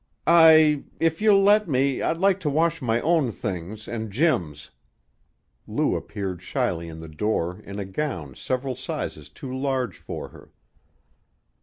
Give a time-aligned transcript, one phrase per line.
[0.25, 4.71] "I if you'll let me, I'd like to wash my own things and Jim's."
[5.67, 10.51] Lou appeared shyly in the door in a gown several sizes too large for her.